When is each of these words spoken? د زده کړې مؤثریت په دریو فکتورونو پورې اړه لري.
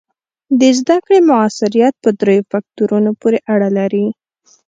د 0.59 0.61
زده 0.79 0.97
کړې 1.05 1.19
مؤثریت 1.29 1.93
په 2.03 2.09
دریو 2.19 2.47
فکتورونو 2.51 3.09
پورې 3.21 3.39
اړه 3.53 3.69
لري. 3.77 4.05